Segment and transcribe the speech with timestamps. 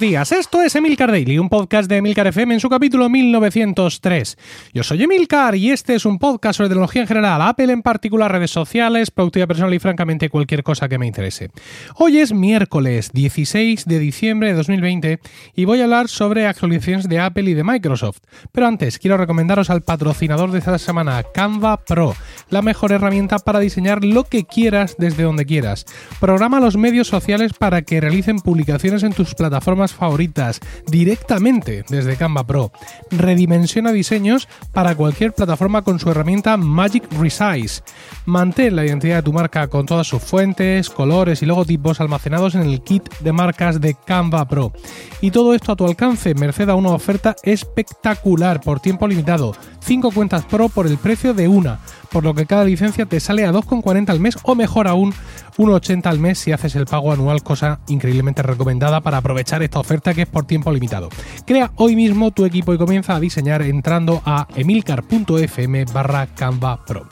[0.00, 4.36] Días, esto es Emilcar Daily, un podcast de Emilcar FM en su capítulo 1903.
[4.74, 8.30] Yo soy Emilcar y este es un podcast sobre tecnología en general, Apple en particular,
[8.30, 11.50] redes sociales, productividad personal y francamente cualquier cosa que me interese.
[11.94, 15.20] Hoy es miércoles 16 de diciembre de 2020
[15.54, 18.18] y voy a hablar sobre actualizaciones de Apple y de Microsoft.
[18.52, 22.14] Pero antes, quiero recomendaros al patrocinador de esta semana, Canva Pro,
[22.50, 25.86] la mejor herramienta para diseñar lo que quieras desde donde quieras.
[26.20, 32.46] Programa los medios sociales para que realicen publicaciones en tus plataformas favoritas directamente desde Canva
[32.46, 32.72] Pro.
[33.10, 37.82] Redimensiona diseños para cualquier plataforma con su herramienta Magic Resize.
[38.24, 42.62] Mantén la identidad de tu marca con todas sus fuentes, colores y logotipos almacenados en
[42.62, 44.72] el kit de marcas de Canva Pro.
[45.20, 49.54] Y todo esto a tu alcance, merced a una oferta espectacular por tiempo limitado.
[49.80, 51.78] 5 cuentas Pro por el precio de una,
[52.10, 55.12] por lo que cada licencia te sale a 2,40 al mes o mejor aún
[55.58, 60.14] 1,80 al mes si haces el pago anual, cosa increíblemente recomendada para aprovechar esta oferta
[60.14, 61.08] que es por tiempo limitado.
[61.46, 67.08] Crea hoy mismo tu equipo y comienza a diseñar entrando a emilcar.fm barra Canva Pro.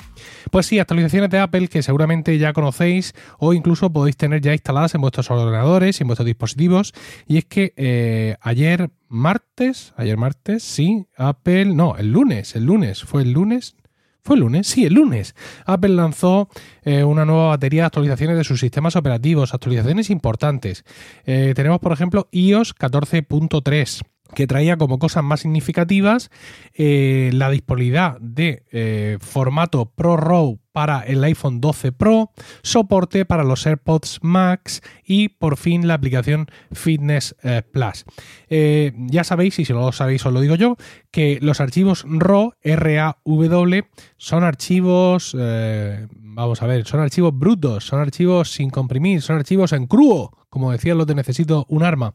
[0.51, 4.95] Pues sí, actualizaciones de Apple que seguramente ya conocéis o incluso podéis tener ya instaladas
[4.95, 6.92] en vuestros ordenadores y en vuestros dispositivos.
[7.27, 13.03] Y es que eh, ayer martes, ayer martes, sí, Apple, no, el lunes, el lunes,
[13.03, 13.77] fue el lunes,
[14.25, 14.67] ¿Fue el lunes?
[14.67, 15.34] Sí, el lunes.
[15.67, 16.48] Apple lanzó
[16.83, 20.83] eh, una nueva batería de actualizaciones de sus sistemas operativos, actualizaciones importantes.
[21.27, 24.00] Eh, tenemos, por ejemplo, iOS 14.3
[24.34, 26.30] que traía como cosas más significativas
[26.75, 33.64] eh, la disponibilidad de formato Pro RAW para el iPhone 12 Pro, soporte para los
[33.64, 38.05] AirPods Max y por fin la aplicación Fitness eh, Plus.
[38.48, 40.77] Eh, ya sabéis, y si no lo sabéis os lo digo yo,
[41.12, 43.84] que los archivos RAW, R-A-W,
[44.17, 49.72] son archivos, eh, vamos a ver, son archivos brutos, son archivos sin comprimir, son archivos
[49.72, 52.14] en crudo, como decía lo de necesito un arma.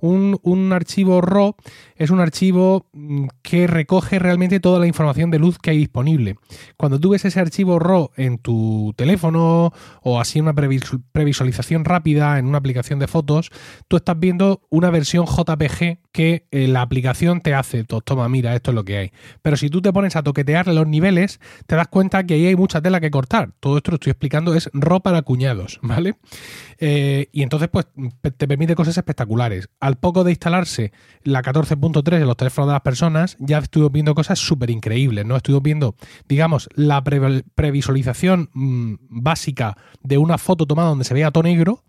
[0.00, 1.56] Un, un, archivo RAW
[1.96, 6.36] es un archivo mm, que recoge realmente toda la información de luz que hay disponible.
[6.76, 12.44] Cuando tú ves ese archivo RAW en tu teléfono o así una previsualización rápida en
[12.44, 13.48] una aplicación de fotos,
[13.88, 18.72] tú estás viendo una versión JPG que eh, la aplicación te hace, toma, mira, esto
[18.72, 19.12] es lo que hay.
[19.40, 22.56] Pero si tú te pones a toquetear los niveles, te das cuenta que ahí hay
[22.56, 23.52] mucha tela que cortar.
[23.60, 26.16] Todo esto lo estoy explicando es RAW para cuñados, ¿vale?
[26.80, 27.86] Eh, y entonces, pues,
[28.36, 29.68] te permite cosas espectaculares.
[29.78, 30.90] Al poco de instalarse
[31.22, 35.36] la 14.3 en los teléfonos de las personas, ya estuve viendo cosas súper increíbles, ¿no?
[35.36, 35.94] Estuve viendo,
[36.26, 41.84] digamos, la previsualización visualización mm, básica de una foto tomada donde se veía todo negro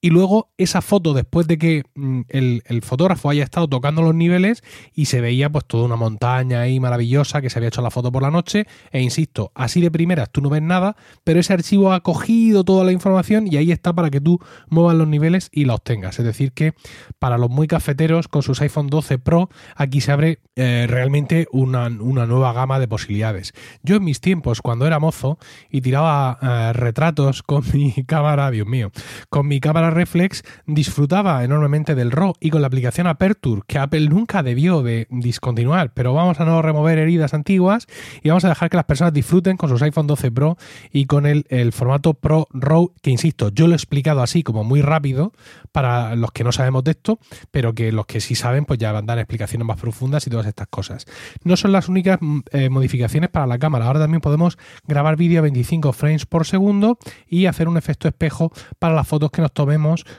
[0.00, 4.62] y luego esa foto después de que mm, el, fotógrafo haya estado tocando los niveles
[4.94, 8.12] y se veía pues toda una montaña ahí maravillosa que se había hecho la foto
[8.12, 11.92] por la noche e insisto, así de primeras tú no ves nada, pero ese archivo
[11.92, 14.38] ha cogido toda la información y ahí está para que tú
[14.68, 16.74] muevas los niveles y la obtengas, es decir que
[17.18, 21.88] para los muy cafeteros con sus iPhone 12 Pro aquí se abre eh, realmente una,
[21.88, 23.52] nueva gama de posibilidades.
[23.82, 25.38] Yo en mis tiempos cuando era mozo
[25.70, 28.90] y tiraba eh, retratos con mi cámara, Dios mío,
[29.28, 34.08] con mi cámara Reflex disfrutaba enormemente del RAW y con la aplicación Aperture, que Apple
[34.08, 37.86] nunca debió de discontinuar, pero vamos a no remover heridas antiguas
[38.22, 40.56] y vamos a dejar que las personas disfruten con sus iPhone 12 Pro
[40.92, 44.82] y con el, formato Pro RAW, que insisto, yo lo he explicado así como muy
[44.82, 45.32] rápido
[45.72, 47.18] para los que no sabemos de esto,
[47.50, 50.30] pero que los que sí saben pues ya van a dar explicaciones más profundas y
[50.30, 51.06] todas estas cosas.
[51.44, 55.38] No son las únicas mm, eh, modificaciones para la cámara, ahora también podemos grabar vídeo
[55.38, 59.52] a 25 frames por segundo y hacer un efecto espejo para las fotos que nos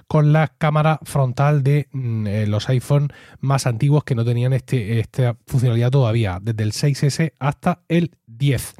[0.07, 4.99] con la cámara frontal de mm, eh, los iPhone más antiguos que no tenían este,
[4.99, 8.75] esta funcionalidad todavía, desde el 6S hasta el 10.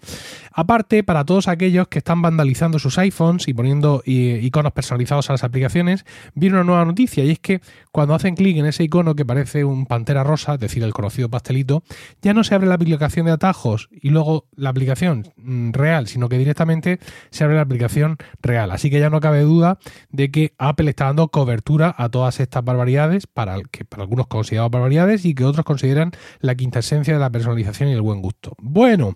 [0.52, 5.44] Aparte, para todos aquellos que están vandalizando sus iPhones y poniendo iconos personalizados a las
[5.44, 9.26] aplicaciones, viene una nueva noticia y es que cuando hacen clic en ese icono que
[9.26, 11.84] parece un pantera rosa, es decir, el conocido pastelito,
[12.22, 16.30] ya no se abre la aplicación de atajos y luego la aplicación mm, real, sino
[16.30, 17.00] que directamente
[17.30, 18.72] se abre la aplicación real.
[18.72, 19.80] Así que ya no cabe duda
[20.12, 24.72] de que Apple está dando cobertura a todas estas barbaridades, para que para algunos considerados
[24.72, 28.54] barbaridades y que otros consideran la quinta esencia de la personalización y el buen gusto.
[28.60, 29.16] Bueno,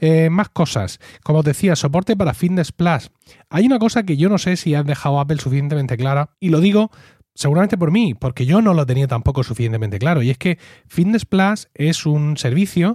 [0.00, 0.98] eh, más cosas.
[1.22, 3.10] Como os decía, soporte para Fitness Plus.
[3.50, 6.60] Hay una cosa que yo no sé si han dejado Apple suficientemente clara, y lo
[6.60, 6.90] digo
[7.34, 11.26] seguramente por mí, porque yo no lo tenía tampoco suficientemente claro, y es que Fitness
[11.26, 12.94] Plus es un servicio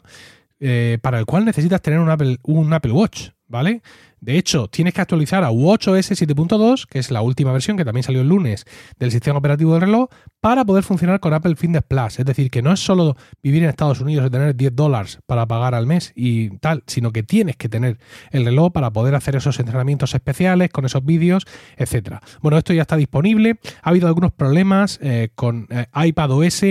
[0.60, 3.82] eh, para el cual necesitas tener un Apple, un Apple Watch, ¿vale?
[4.22, 8.04] De hecho, tienes que actualizar a WatchOS 7.2, que es la última versión que también
[8.04, 8.66] salió el lunes
[9.00, 10.10] del sistema operativo del reloj,
[10.42, 12.20] para poder funcionar con Apple Fitness Plus.
[12.20, 15.46] Es decir, que no es solo vivir en Estados Unidos y tener 10 dólares para
[15.46, 17.98] pagar al mes y tal, sino que tienes que tener
[18.32, 21.46] el reloj para poder hacer esos entrenamientos especiales con esos vídeos,
[21.78, 22.22] etcétera.
[22.42, 23.60] Bueno, esto ya está disponible.
[23.82, 26.62] Ha habido algunos problemas eh, con eh, iPad OS,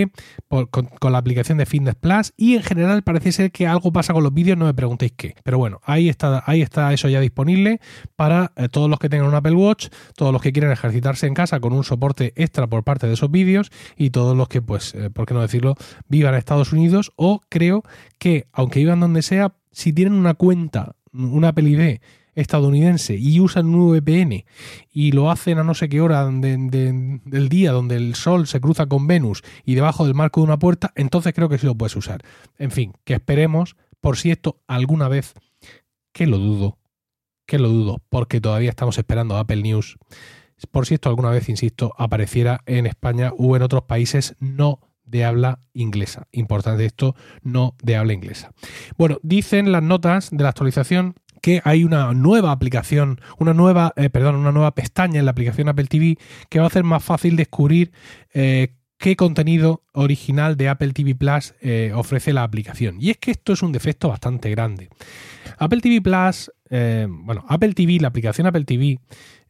[0.47, 4.23] con, la aplicación de Fitness Plus y en general parece ser que algo pasa con
[4.23, 5.35] los vídeos, no me preguntéis qué.
[5.43, 7.79] Pero bueno, ahí está, ahí está eso ya disponible
[8.15, 11.33] para eh, todos los que tengan un Apple Watch, todos los que quieran ejercitarse en
[11.33, 14.95] casa con un soporte extra por parte de esos vídeos y todos los que, pues,
[15.13, 15.75] por qué no decirlo,
[16.07, 17.83] vivan en Estados Unidos o creo
[18.17, 21.99] que, aunque vivan donde sea, si tienen una cuenta, una Apple ID
[22.35, 24.45] estadounidense y usan un VPN
[24.91, 28.87] y lo hacen a no sé qué hora del día donde el sol se cruza
[28.87, 31.95] con Venus y debajo del marco de una puerta, entonces creo que sí lo puedes
[31.95, 32.21] usar.
[32.57, 35.33] En fin, que esperemos por si esto alguna vez,
[36.19, 36.77] que lo dudo,
[37.45, 39.95] que lo dudo, porque todavía estamos esperando Apple News,
[40.69, 45.23] por si esto alguna vez, insisto, apareciera en España o en otros países no de
[45.23, 46.27] habla inglesa.
[46.33, 48.51] Importante esto, no de habla inglesa.
[48.97, 54.09] Bueno, dicen las notas de la actualización que hay una nueva aplicación, una nueva, eh,
[54.09, 56.17] perdón, una nueva pestaña en la aplicación Apple TV
[56.49, 57.93] que va a hacer más fácil descubrir
[58.33, 62.97] eh, qué contenido original de Apple TV Plus eh, ofrece la aplicación.
[62.99, 64.89] Y es que esto es un defecto bastante grande.
[65.57, 68.99] Apple TV Plus, bueno, Apple TV, la aplicación Apple TV,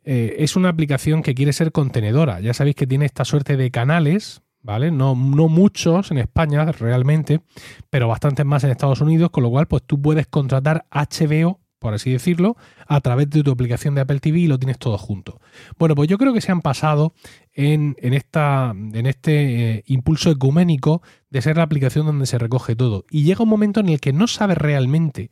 [0.03, 2.39] es una aplicación que quiere ser contenedora.
[2.39, 4.91] Ya sabéis que tiene esta suerte de canales, ¿vale?
[4.91, 7.41] No, no muchos en España realmente,
[7.89, 11.93] pero bastantes más en Estados Unidos, con lo cual pues tú puedes contratar HBO por
[11.93, 15.39] así decirlo, a través de tu aplicación de Apple TV y lo tienes todo junto.
[15.77, 17.13] Bueno, pues yo creo que se han pasado
[17.53, 23.05] en, esta, en este eh, impulso ecuménico de ser la aplicación donde se recoge todo.
[23.09, 25.31] Y llega un momento en el que no sabes realmente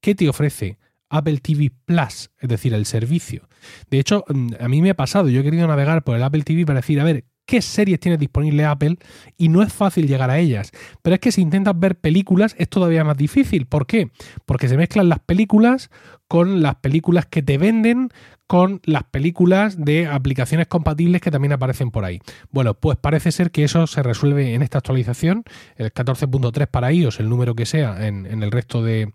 [0.00, 0.78] qué te ofrece
[1.08, 3.48] Apple TV Plus, es decir, el servicio.
[3.90, 6.42] De hecho, mm, a mí me ha pasado, yo he querido navegar por el Apple
[6.42, 8.98] TV para decir, a ver, qué series tiene disponible Apple
[9.36, 10.72] y no es fácil llegar a ellas.
[11.02, 13.66] Pero es que si intentas ver películas es todavía más difícil.
[13.66, 14.10] ¿Por qué?
[14.46, 15.90] Porque se mezclan las películas
[16.28, 18.08] con las películas que te venden,
[18.54, 22.20] con las películas de aplicaciones compatibles que también aparecen por ahí.
[22.52, 25.42] Bueno, pues parece ser que eso se resuelve en esta actualización,
[25.74, 29.12] el 14.3 para iOS, el número que sea en, el resto de,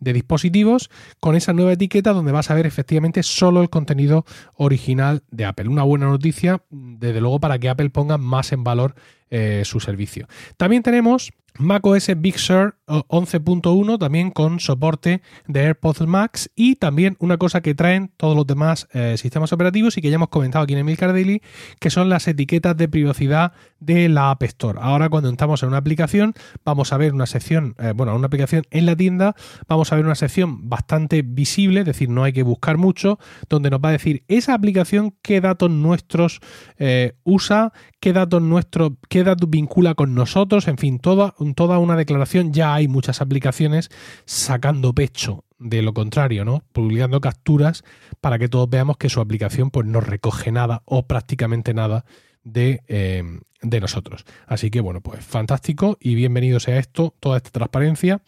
[0.00, 0.90] dispositivos,
[1.20, 4.24] con esa nueva etiqueta donde vas a ver efectivamente solo el contenido
[4.56, 5.68] original de Apple.
[5.68, 8.96] Una buena noticia, desde luego, para que Apple ponga más en valor
[9.30, 10.26] eh, su servicio.
[10.56, 17.36] También tenemos macOS Big Sur 11.1 también con soporte de AirPods Max y también una
[17.36, 20.72] cosa que traen todos los demás eh, sistemas operativos y que ya hemos comentado aquí
[20.72, 21.42] en Emilcar Daily,
[21.78, 24.78] que son las etiquetas de privacidad de la App Store.
[24.82, 26.34] Ahora cuando entramos en una aplicación
[26.64, 29.34] vamos a ver una sección, eh, bueno, una aplicación en la tienda,
[29.68, 33.18] vamos a ver una sección bastante visible, es decir, no hay que buscar mucho,
[33.48, 36.40] donde nos va a decir esa aplicación qué datos nuestros
[36.78, 41.96] eh, usa, qué datos nuestros, qué datos vincula con nosotros, en fin, toda, toda una
[41.96, 43.90] declaración ya hay muchas aplicaciones
[44.24, 46.64] sacando pecho de lo contrario, ¿no?
[46.72, 47.84] Publicando capturas
[48.20, 52.04] para que todos veamos que su aplicación pues, no recoge nada o prácticamente nada
[52.42, 53.22] de, eh,
[53.62, 54.24] de nosotros.
[54.46, 58.22] Así que bueno, pues fantástico y bienvenido sea esto, toda esta transparencia.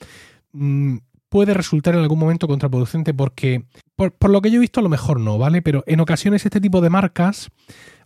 [0.52, 0.98] Mm,
[1.28, 3.64] puede resultar en algún momento contraproducente porque,
[3.96, 5.62] por, por, lo que yo he visto, a lo mejor no, ¿vale?
[5.62, 7.50] Pero en ocasiones este tipo de marcas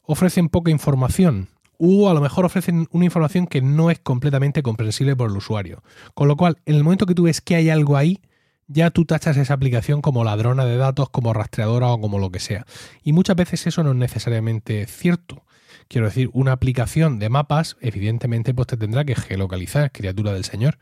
[0.02, 1.48] ofrecen poca información
[1.78, 5.82] o a lo mejor ofrecen una información que no es completamente comprensible por el usuario.
[6.14, 8.20] Con lo cual, en el momento que tú ves que hay algo ahí,
[8.68, 12.40] ya tú tachas esa aplicación como ladrona de datos, como rastreadora o como lo que
[12.40, 12.66] sea.
[13.02, 15.44] Y muchas veces eso no es necesariamente cierto.
[15.88, 20.78] Quiero decir, una aplicación de mapas, evidentemente, pues te tendrá que geolocalizar, criatura del Señor.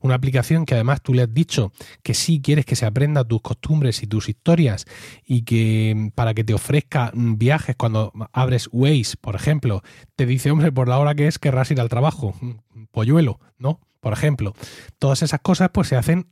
[0.00, 3.40] Una aplicación que además tú le has dicho que sí quieres que se aprenda tus
[3.40, 4.86] costumbres y tus historias
[5.24, 9.82] y que mm, para que te ofrezca mm, viajes cuando abres Waze, por ejemplo,
[10.16, 13.80] te dice, hombre, por la hora que es querrás ir al trabajo, mm, polluelo, ¿no?
[14.00, 14.54] Por ejemplo,
[14.98, 16.26] todas esas cosas pues se hacen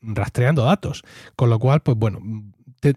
[0.00, 1.02] rastreando datos,
[1.36, 2.20] con lo cual, pues bueno,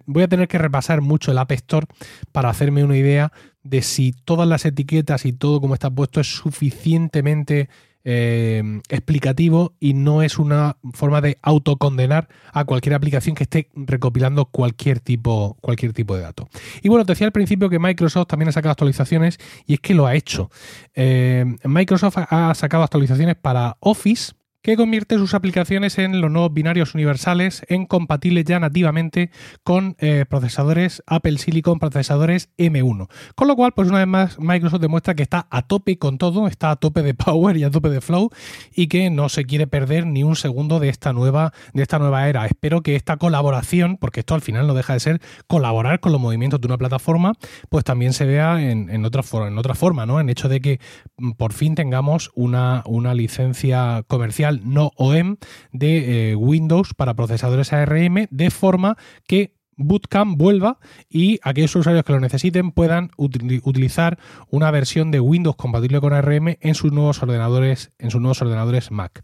[0.05, 1.87] voy a tener que repasar mucho el App Store
[2.31, 3.31] para hacerme una idea
[3.63, 7.69] de si todas las etiquetas y todo como está puesto es suficientemente
[8.09, 14.45] eh, explicativo y no es una forma de autocondenar a cualquier aplicación que esté recopilando
[14.45, 16.47] cualquier tipo, cualquier tipo de dato.
[16.81, 19.93] Y bueno, te decía al principio que Microsoft también ha sacado actualizaciones y es que
[19.93, 20.49] lo ha hecho.
[20.95, 26.93] Eh, Microsoft ha sacado actualizaciones para Office que convierte sus aplicaciones en los nuevos binarios
[26.93, 29.31] universales, en compatibles ya nativamente
[29.63, 33.09] con eh, procesadores Apple Silicon, procesadores M1.
[33.35, 36.47] Con lo cual, pues una vez más, Microsoft demuestra que está a tope con todo,
[36.47, 38.29] está a tope de power y a tope de flow
[38.75, 42.27] y que no se quiere perder ni un segundo de esta nueva, de esta nueva
[42.27, 42.45] era.
[42.45, 46.21] Espero que esta colaboración, porque esto al final no deja de ser colaborar con los
[46.21, 47.33] movimientos de una plataforma,
[47.69, 50.19] pues también se vea en, otra, forma, en otra forma, ¿no?
[50.19, 50.79] En hecho de que
[51.17, 55.37] mm, por fin tengamos una, una licencia comercial no OEM
[55.71, 60.79] de eh, Windows para procesadores ARM de forma que Bootcamp vuelva
[61.09, 64.19] y aquellos usuarios que lo necesiten puedan utilizar
[64.49, 68.91] una versión de Windows compatible con ARM en sus nuevos ordenadores, en sus nuevos ordenadores
[68.91, 69.21] Mac.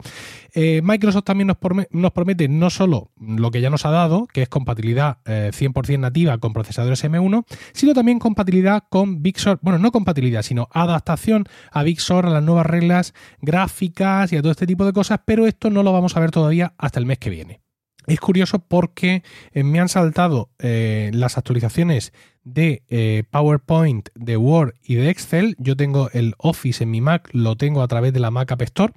[0.53, 4.49] Eh, Microsoft también nos, promete no solo lo que ya nos ha dado, que es
[4.49, 9.91] compatibilidad 100% eh, nativa con procesadores M1, sino también compatibilidad con Big Sur, bueno, no
[9.91, 14.67] compatibilidad, sino adaptación a Big Sur, a las nuevas reglas gráficas y a todo este
[14.67, 17.29] tipo de cosas, pero esto no lo vamos a ver todavía hasta el mes que
[17.29, 17.62] viene.
[18.07, 24.73] Es curioso porque eh, me han saltado eh, las actualizaciones de eh, PowerPoint, de Word
[24.83, 25.55] y de Excel.
[25.59, 28.61] Yo tengo el Office en mi Mac, lo tengo a través de la Mac App
[28.63, 28.93] Store.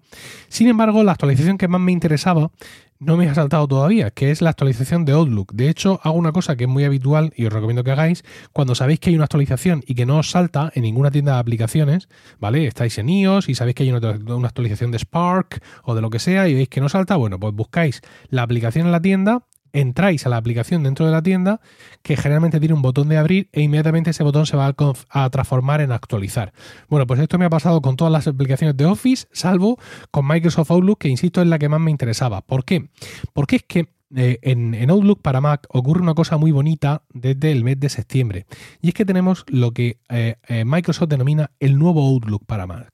[0.49, 2.51] Sin embargo, la actualización que más me interesaba
[2.99, 5.53] no me ha saltado todavía, que es la actualización de Outlook.
[5.53, 8.25] De hecho, hago una cosa que es muy habitual y os recomiendo que hagáis.
[8.53, 11.39] Cuando sabéis que hay una actualización y que no os salta en ninguna tienda de
[11.39, 12.67] aplicaciones, ¿vale?
[12.67, 16.19] Estáis en iOS y sabéis que hay una, actualización de Spark o de lo que
[16.19, 19.43] sea y veis que no salta, bueno, pues buscáis la aplicación en la tienda
[19.81, 21.61] entráis a la aplicación dentro de la tienda,
[22.03, 24.75] que generalmente tiene un botón de abrir e inmediatamente ese botón se va
[25.11, 26.53] a, transformar en actualizar.
[26.89, 29.79] Bueno, pues esto me ha pasado con todas las aplicaciones de Office, salvo
[30.11, 32.41] con Microsoft Outlook, que insisto es la que más me interesaba.
[32.41, 32.89] ¿Por qué?
[33.35, 37.65] Porque es que eh, en, Outlook para Mac ocurre una cosa muy bonita desde el
[37.65, 38.47] mes de septiembre.
[38.81, 42.93] Y es que tenemos lo que eh, eh, Microsoft denomina el nuevo Outlook para Mac.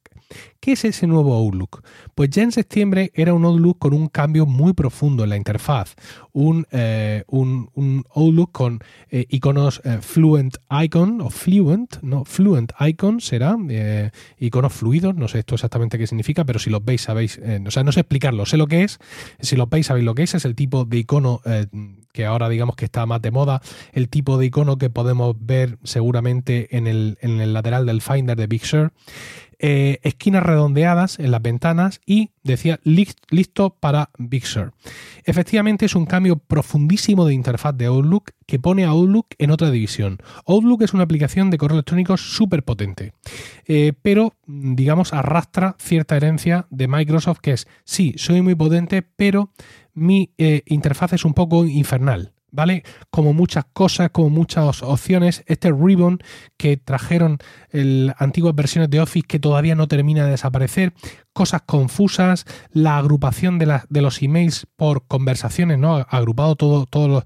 [0.63, 1.83] ¿Qué es ese nuevo Outlook?
[2.15, 5.97] Pues ya en septiembre era un Outlook con un cambio muy profundo en la interfaz,
[6.31, 7.25] un, eh,
[8.15, 8.79] Outlook con
[9.11, 13.57] eh, iconos eh, Fluent Icon o Fluent, no, Fluent Icon será,
[14.39, 17.83] iconos fluidos, no sé esto exactamente qué significa, pero si los veis sabéis, o sea,
[17.83, 19.01] no sé explicarlo, sé lo que es,
[19.41, 21.41] si los veis sabéis lo que es, es el tipo de icono
[22.13, 25.79] que ahora digamos que está más de moda, el tipo de icono que podemos ver
[25.83, 28.93] seguramente en el, lateral del Finder de Big Sur.
[29.59, 34.73] Esquinas redondeadas en las ventanas y decía listo para Big Sur.
[35.25, 39.71] Efectivamente es un cambio profundísimo de interfaz de Outlook que pone a Outlook en otra
[39.71, 40.19] división.
[40.47, 43.13] Outlook es una aplicación de correo electrónico súper potente,
[43.67, 49.51] eh, pero digamos arrastra cierta herencia de Microsoft que es, sí, soy muy potente, pero
[49.95, 52.33] mi eh, interfaz es un poco infernal.
[52.53, 52.85] ¿Vale?
[53.11, 56.19] Como muchas cosas, como muchas opciones, este ribbon
[56.57, 57.39] que trajeron
[57.73, 60.93] las antiguas versiones de Office que todavía no termina de desaparecer,
[61.33, 65.97] cosas confusas, la agrupación de, de los emails por conversaciones, ¿no?
[66.09, 67.25] Agrupado todo, todos, los,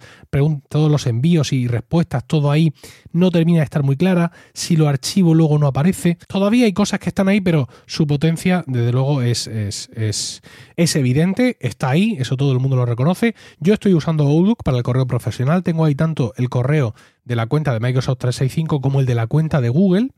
[0.68, 2.72] todos los envíos y respuestas, todo ahí,
[3.12, 4.32] no termina de estar muy clara.
[4.54, 6.18] Si lo archivo luego no aparece.
[6.28, 10.42] Todavía hay cosas que están ahí, pero su potencia, desde luego, es, es, es,
[10.76, 13.34] es evidente, está ahí, eso todo el mundo lo reconoce.
[13.58, 16.94] Yo estoy usando Outlook para el correo profesional, tengo ahí tanto el correo
[17.26, 20.10] de la cuenta de Microsoft 365 como el de la cuenta de Google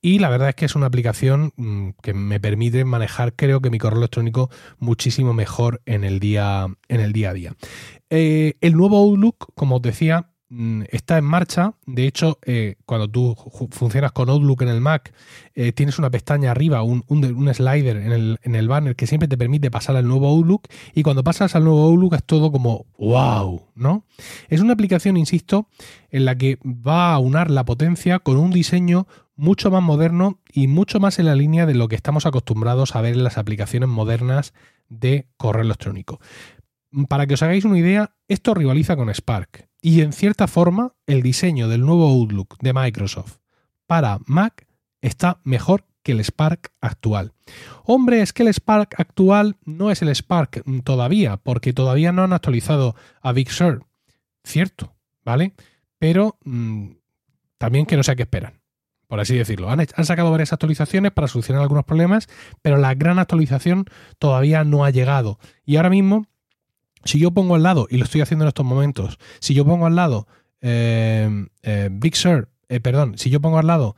[0.00, 3.70] y la verdad es que es una aplicación mm, que me permite manejar creo que
[3.70, 7.56] mi correo electrónico muchísimo mejor en el día, en el día a día.
[8.10, 10.30] Eh, el nuevo Outlook, como os decía,
[10.90, 11.74] está en marcha.
[11.86, 13.36] De hecho, eh, cuando tú
[13.70, 15.12] funcionas con Outlook en el Mac,
[15.54, 17.04] eh, tienes una pestaña arriba, un,
[17.54, 20.68] slider en el, banner que siempre te permite pasar al nuevo Outlook.
[20.94, 24.04] Y cuando pasas al nuevo Outlook es todo como wow, ¿no?
[24.48, 25.68] Es una aplicación, insisto,
[26.10, 30.66] en la que va a unar la potencia con un diseño mucho más moderno y
[30.66, 33.88] mucho más en la línea de lo que estamos acostumbrados a ver en las aplicaciones
[33.88, 34.52] modernas
[34.90, 36.20] de correo electrónico.
[37.08, 39.68] Para que os hagáis una idea, esto rivaliza con Spark.
[39.80, 43.38] Y en cierta forma, el diseño del nuevo Outlook de Microsoft
[43.86, 44.66] para Mac
[45.00, 47.32] está mejor que el Spark actual.
[47.84, 52.32] Hombre, es que el Spark actual no es el Spark todavía, porque todavía no han
[52.32, 53.86] actualizado a Big Sur.
[54.44, 54.94] Cierto,
[55.24, 55.54] ¿vale?
[55.98, 56.92] Pero mm,
[57.58, 58.60] también que no sé qué esperan,
[59.06, 59.70] por así decirlo.
[59.70, 62.28] Han sacado varias actualizaciones para solucionar algunos problemas,
[62.62, 63.84] pero la gran actualización
[64.18, 65.38] todavía no ha llegado.
[65.64, 66.26] Y ahora mismo
[67.04, 69.86] si yo pongo al lado, y lo estoy haciendo en estos momentos, si yo pongo
[69.86, 70.26] al lado
[70.60, 73.96] eh, eh, Big Sur, eh, perdón, si yo pongo al lado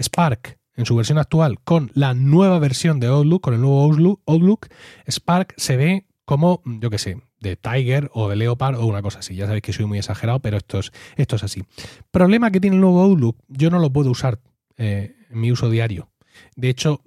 [0.00, 4.68] Spark en su versión actual con la nueva versión de Outlook, con el nuevo Outlook,
[5.10, 9.18] Spark se ve como, yo qué sé, de Tiger o de Leopard o una cosa
[9.18, 9.34] así.
[9.34, 11.64] Ya sabéis que soy muy exagerado, pero esto es, esto es así.
[12.10, 14.40] Problema que tiene el nuevo Outlook, yo no lo puedo usar
[14.76, 16.10] en mi uso diario.
[16.56, 17.02] De hecho,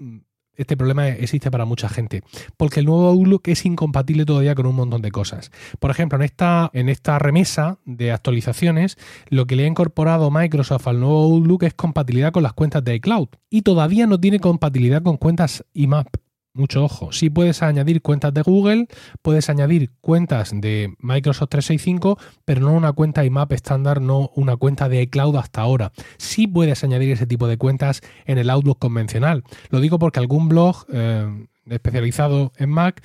[0.57, 2.23] este problema existe para mucha gente,
[2.57, 5.51] porque el nuevo Outlook es incompatible todavía con un montón de cosas.
[5.79, 8.97] Por ejemplo, en esta, en esta remesa de actualizaciones,
[9.29, 12.95] lo que le ha incorporado Microsoft al nuevo Outlook es compatibilidad con las cuentas de
[12.95, 16.26] iCloud y todavía no tiene compatibilidad con cuentas IMAP.
[16.57, 17.11] Mucho ojo.
[17.11, 18.87] Sí puedes añadir cuentas de Google,
[19.21, 24.89] puedes añadir cuentas de Microsoft 365, pero no una cuenta IMAP estándar, no una cuenta
[24.89, 25.91] de iCloud hasta ahora.
[26.17, 29.43] Sí puedes añadir ese tipo de cuentas en el Outlook convencional.
[29.69, 33.03] Lo digo porque algún blog eh, especializado en Mac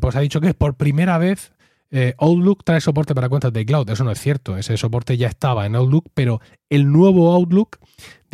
[0.00, 1.52] pues ha dicho que por primera vez
[1.90, 3.88] eh, Outlook trae soporte para cuentas de iCloud.
[3.88, 4.56] Eso no es cierto.
[4.56, 7.78] Ese soporte ya estaba en Outlook, pero el nuevo Outlook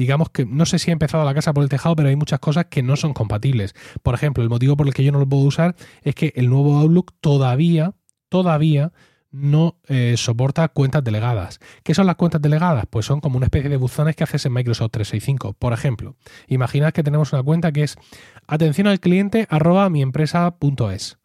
[0.01, 2.39] digamos que no sé si ha empezado la casa por el tejado, pero hay muchas
[2.39, 3.75] cosas que no son compatibles.
[4.03, 6.49] Por ejemplo, el motivo por el que yo no lo puedo usar es que el
[6.49, 7.93] nuevo Outlook todavía,
[8.31, 8.93] todavía
[9.31, 11.61] no eh, soporta cuentas delegadas.
[11.83, 12.87] ¿Qué son las cuentas delegadas?
[12.89, 15.53] Pues son como una especie de buzones que haces en Microsoft 365.
[15.53, 16.17] Por ejemplo,
[16.49, 17.97] imaginad que tenemos una cuenta que es
[18.47, 21.20] atención al cliente arroba miempresa.es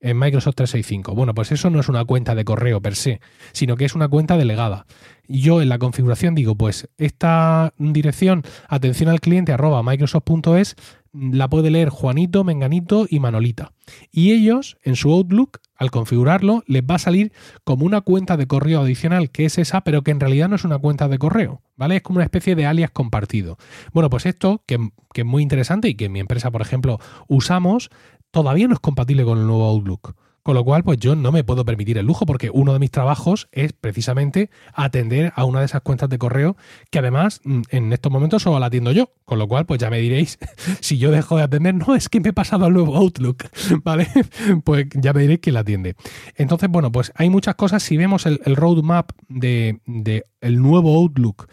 [0.00, 1.14] en Microsoft 365.
[1.14, 3.20] Bueno, pues eso no es una cuenta de correo per se,
[3.52, 4.86] sino que es una cuenta delegada.
[5.28, 10.76] Yo en la configuración digo, pues esta dirección, atención al cliente arroba microsoft.es,
[11.12, 13.72] la puede leer Juanito, Menganito y Manolita.
[14.12, 17.32] Y ellos, en su Outlook, al configurarlo, les va a salir
[17.64, 20.64] como una cuenta de correo adicional, que es esa, pero que en realidad no es
[20.64, 21.96] una cuenta de correo, ¿vale?
[21.96, 23.56] Es como una especie de alias compartido.
[23.92, 24.78] Bueno, pues esto, que,
[25.12, 27.90] que es muy interesante y que en mi empresa, por ejemplo, usamos,
[28.30, 30.14] todavía no es compatible con el nuevo Outlook.
[30.42, 32.90] Con lo cual, pues yo no me puedo permitir el lujo porque uno de mis
[32.90, 36.56] trabajos es precisamente atender a una de esas cuentas de correo
[36.90, 39.10] que además mm, en estos momentos solo la atiendo yo.
[39.26, 40.38] Con lo cual, pues ya me diréis,
[40.80, 43.44] si yo dejo de atender, no, es que me he pasado al nuevo Outlook,
[43.84, 44.08] ¿vale?
[44.64, 45.94] Pues ya me diréis quién la atiende.
[46.36, 47.82] Entonces, bueno, pues hay muchas cosas.
[47.82, 51.48] Si vemos el, roadmap de, de el nuevo Outlook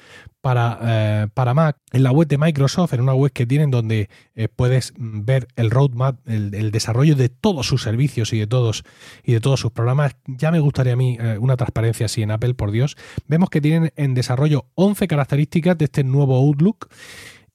[0.48, 4.10] para, eh, para, Mac en la web de Microsoft, en una web que tienen donde
[4.34, 8.86] eh, puedes ver el roadmap, el, desarrollo de todos sus servicios y de todos,
[9.26, 10.16] y de todos sus programas.
[10.26, 12.96] Ya me gustaría a mí eh, una transparencia así en Apple, por Dios.
[13.28, 16.88] Vemos que tienen en desarrollo 11 características de este nuevo Outlook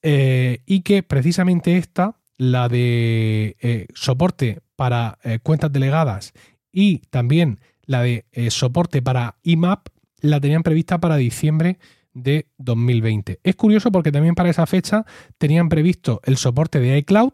[0.03, 6.35] y que precisamente esta, la de soporte para cuentas delegadas
[6.71, 9.87] y también la de soporte para IMAP,
[10.21, 11.79] la tenían prevista para diciembre
[12.15, 13.41] de 2020.
[13.43, 15.05] Es curioso porque también para esa fecha
[15.39, 17.33] tenían previsto el soporte de iCloud.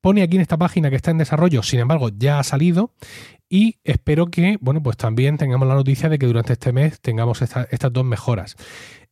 [0.00, 2.92] Pone aquí en esta página que está en desarrollo, sin embargo ya ha salido
[3.48, 7.42] y espero que, bueno, pues también tengamos la noticia de que durante este mes tengamos
[7.42, 8.56] estas dos mejoras.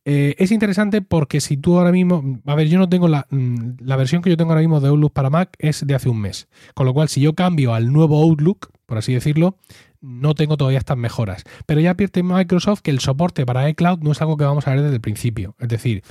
[0.05, 3.79] Eh, es interesante porque si tú ahora mismo, a ver, yo no tengo la, mm,
[3.79, 6.21] la versión que yo tengo ahora mismo de Outlook para Mac es de hace un
[6.21, 9.57] mes, con lo cual si yo cambio al nuevo Outlook, por así decirlo,
[10.01, 11.43] no tengo todavía estas mejoras.
[11.67, 14.71] Pero ya advierte Microsoft que el soporte para iCloud no es algo que vamos a
[14.71, 15.55] ver desde el principio.
[15.59, 16.03] Es decir,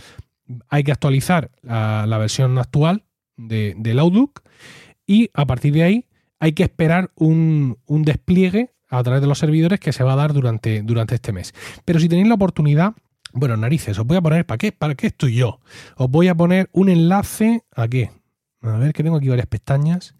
[0.68, 3.04] hay que actualizar la, versión actual
[3.36, 4.42] de, del Outlook
[5.06, 6.06] y a partir de ahí
[6.38, 10.32] hay que esperar un, despliegue a través de los servidores que se va a dar
[10.32, 11.54] durante, durante este mes.
[11.84, 12.94] Pero si tenéis la oportunidad,
[13.32, 14.72] bueno, narices, os voy a poner, ¿para qué?
[14.72, 15.60] ¿Para qué estoy yo?
[15.96, 18.10] Os voy a poner un enlace, ¿a qué?
[18.60, 20.14] A ver, que tengo aquí varias pestañas.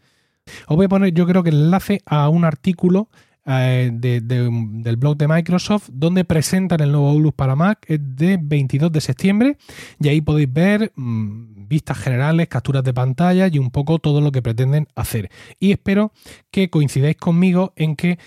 [0.67, 3.09] Os voy a poner, yo creo que el enlace a un artículo
[3.49, 9.01] eh, del blog de Microsoft donde presentan el nuevo Outlook para Mac de 22 de
[9.01, 9.57] septiembre
[10.01, 14.33] y ahí podéis ver mm, vistas generales, capturas de pantalla y un poco todo lo
[14.33, 15.31] que pretenden hacer.
[15.61, 16.13] Y espero
[16.51, 18.19] que coincidáis conmigo en que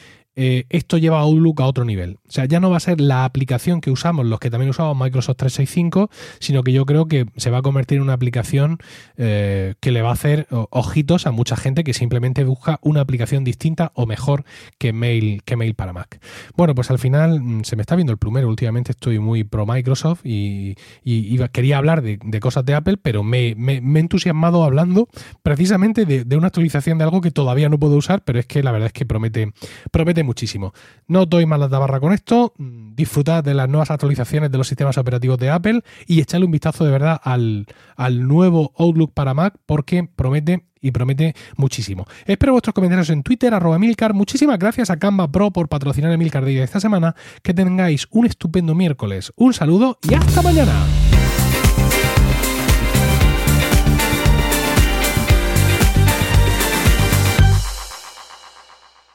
[0.42, 2.18] eh, esto lleva a Outlook a otro nivel.
[2.26, 4.96] O sea, ya no va a ser la aplicación que usamos los que también usamos
[4.96, 8.78] Microsoft 365, sino que yo creo que se va a convertir en una aplicación
[9.18, 13.44] eh, que le va a hacer ojitos a mucha gente que simplemente busca una aplicación
[13.44, 14.46] distinta o mejor
[14.78, 16.22] que Mail, que Mail para Mac.
[16.56, 18.48] Bueno, pues al final mm, se me está viendo el plumero.
[18.48, 20.78] Últimamente estoy muy pro Microsoft y,
[21.52, 25.10] quería hablar de, cosas de Apple, pero me, he entusiasmado hablando
[25.44, 28.64] precisamente de, de, una actualización de algo que todavía no puedo usar, pero es que
[28.64, 29.52] la verdad es que promete,
[29.92, 30.74] promete muchísimo.
[31.08, 34.68] No doy más la tabarra con esto, mm, disfrutad de las nuevas actualizaciones de los
[34.68, 37.66] sistemas operativos de Apple y echarle un vistazo de verdad al,
[37.96, 42.06] al nuevo Outlook para Mac porque promete y promete muchísimo.
[42.26, 44.14] Espero vuestros comentarios en Twitter, arroba Milcar.
[44.14, 47.16] Muchísimas gracias a Canva Pro por patrocinar el Milcar de esta semana.
[47.42, 49.34] Que tengáis un estupendo miércoles.
[49.36, 50.86] Un saludo y hasta mañana.